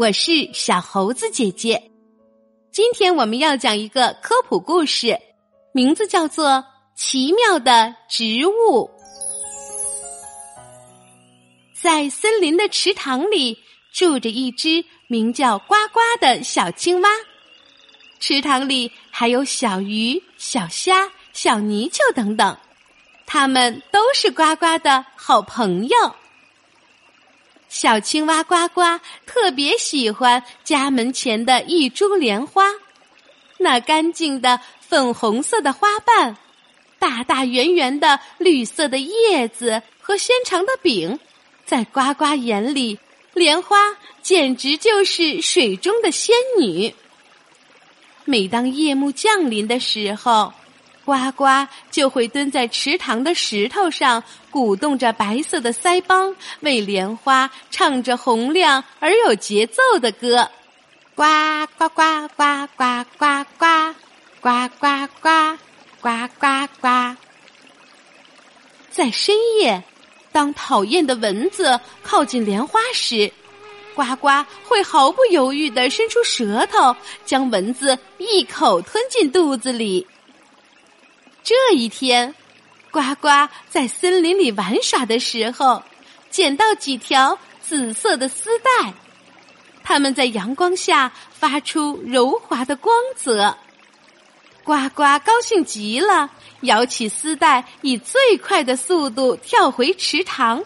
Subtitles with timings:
[0.00, 1.90] 我是小猴子姐姐。
[2.72, 5.20] 今天我们要讲一个科普故事，
[5.74, 6.48] 名字叫做
[6.96, 8.88] 《奇妙的植物》。
[11.78, 13.58] 在森林的池塘里，
[13.92, 17.10] 住着一只名叫呱呱的小青蛙。
[18.18, 22.56] 池塘里还有小鱼、小虾、小泥鳅等等，
[23.26, 26.14] 它们都是呱呱的好朋友。
[27.70, 28.82] 小青蛙呱呱
[29.24, 32.64] 特别喜欢家门前的一株莲花，
[33.58, 36.36] 那干净的粉红色的花瓣，
[36.98, 41.16] 大大圆圆的绿色的叶子和纤长的柄，
[41.64, 42.98] 在呱呱眼里，
[43.34, 46.92] 莲花简直就是水中的仙女。
[48.24, 50.52] 每当夜幕降临的时候，
[51.10, 60.48] 呱呱就会蹲在池塘的石头上，鼓动着白色的腮帮，为莲花唱着洪亮而有节奏的歌。
[61.16, 61.24] 呱
[61.76, 63.44] 呱呱呱呱呱
[64.38, 65.58] 呱呱呱
[66.00, 67.16] 呱呱呱。
[68.88, 69.82] 在深夜，
[70.30, 73.32] 当讨厌的蚊子靠近莲花时，
[73.96, 74.28] 呱呱
[74.64, 76.94] 会毫不犹豫的伸出舌头，
[77.26, 80.06] 将蚊子一口吞进肚子里。
[81.42, 82.34] 这一天，
[82.90, 83.28] 呱呱
[83.68, 85.82] 在森林里玩耍的时候，
[86.30, 88.92] 捡到几条紫色的丝带，
[89.82, 93.56] 它们在阳光下发出柔滑的光泽。
[94.62, 96.30] 呱呱高兴极了，
[96.60, 100.62] 摇起丝带，以最快的速度跳回池塘。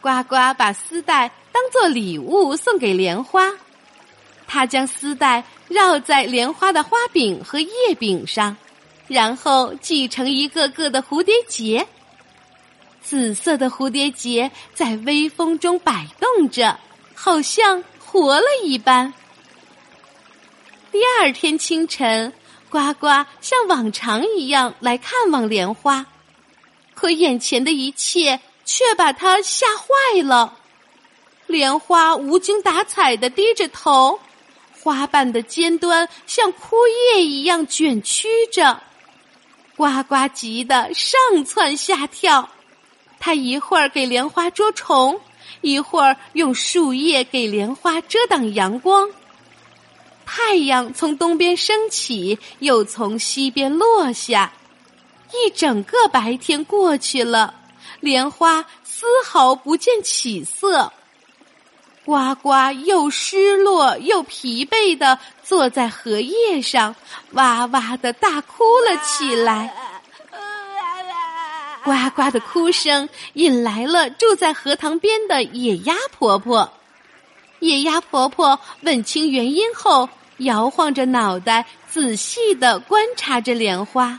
[0.00, 3.52] 呱呱把丝带当做礼物送给莲花，
[4.46, 8.56] 他将丝带绕在莲花的花柄和叶柄上。
[9.12, 11.86] 然后系成一个个的蝴蝶结，
[13.02, 16.78] 紫色的蝴蝶结在微风中摆动着，
[17.14, 19.12] 好像活了一般。
[20.90, 22.32] 第二天清晨，
[22.70, 23.06] 呱呱
[23.42, 26.06] 像往常一样来看望莲花，
[26.94, 30.56] 可眼前的一切却把他吓坏了。
[31.46, 34.18] 莲花无精打采的低着头，
[34.80, 38.80] 花瓣的尖端像枯叶一样卷曲着。
[39.82, 42.48] 呱呱急得上蹿下跳，
[43.18, 45.20] 他一会儿给莲花捉虫，
[45.60, 49.10] 一会儿用树叶给莲花遮挡阳光。
[50.24, 54.52] 太阳从东边升起，又从西边落下，
[55.32, 57.52] 一整个白天过去了，
[57.98, 60.92] 莲花丝毫不见起色。
[62.04, 66.96] 呱呱又失落又疲惫的坐在荷叶上，
[67.32, 69.72] 哇哇的大哭了起来。
[71.84, 76.72] 呱呱的哭声引来了住在荷塘边的野鸭婆婆。
[77.60, 80.08] 野鸭婆婆问清原因后，
[80.38, 84.18] 摇晃着脑袋，仔细的观察着莲花。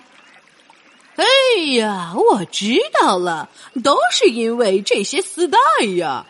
[1.15, 1.25] 哎
[1.73, 3.49] 呀，我知道了，
[3.83, 5.59] 都是因为这些丝带
[5.97, 6.25] 呀。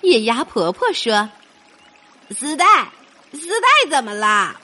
[0.00, 1.28] 野鸭婆婆说
[2.30, 2.64] ：“丝带，
[3.32, 4.60] 丝带怎么啦？”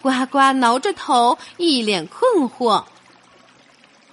[0.00, 2.84] 呱呱挠着头，一脸困惑。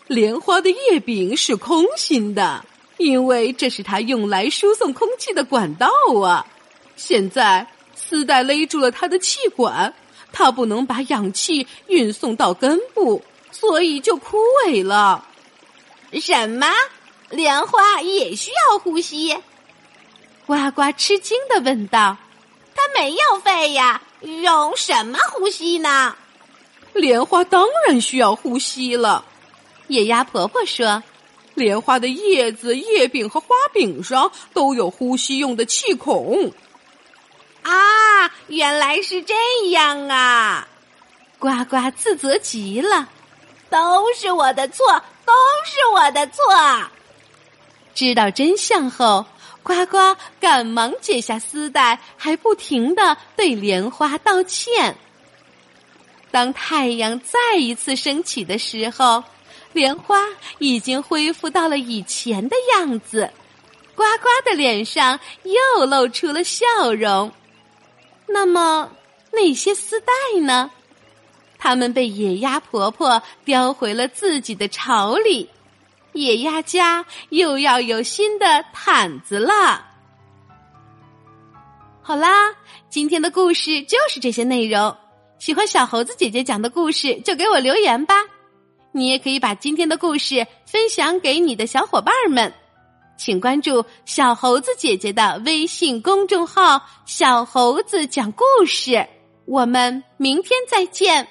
[0.08, 2.66] 莲花的叶柄是空心的，
[2.98, 5.90] 因为这是它用来输送空气的管道
[6.24, 6.46] 啊。
[6.96, 9.94] 现在丝带勒住了它的气管，
[10.31, 15.26] 它不能把氧气运送到根部，所以就枯萎了。
[16.14, 16.68] 什么？
[17.30, 19.38] 莲花也需要呼吸？
[20.50, 22.18] 呱呱吃惊的问道
[22.74, 26.16] ：“它没有肺呀，用什么呼吸呢？”
[26.94, 29.24] 莲花当然需要呼吸了。
[29.90, 31.04] 野鸭婆婆说
[31.54, 36.52] ：“莲花的叶子、叶柄和花柄上都有呼吸用的气孔。”
[37.62, 39.36] 啊，原来是这
[39.70, 40.68] 样啊！
[41.38, 43.08] 呱呱自责极了，
[43.70, 45.31] 都是我的错，都
[45.64, 46.44] 是我的错。
[47.94, 49.24] 知道真相后。
[49.62, 49.98] 呱呱
[50.40, 54.96] 赶忙解下丝带，还不停的对莲花道歉。
[56.32, 59.24] 当太阳再一次升起的时候，
[59.74, 60.24] 莲花
[60.60, 63.32] 已经恢复到了以前的样子，
[63.96, 67.32] 呱呱的脸上又露出了笑容。
[68.28, 68.92] 那么
[69.32, 70.72] 那些丝带呢？
[71.58, 75.50] 它们被野鸭婆婆叼回了自己的巢里。
[76.14, 79.86] 野鸭家又要有新的毯子了。
[82.02, 82.56] 好啦，
[82.90, 84.96] 今天的故事就是这些内容。
[85.38, 88.16] 喜欢小猴子姐姐讲的故事，就给我留言吧。
[88.92, 92.52] 你也可以把今天的故事分享给你的小伙伴们。
[93.16, 99.08] 请关注小猴子姐姐的微信公众号“小猴子讲故事”。
[99.46, 101.28] 我们明天再见。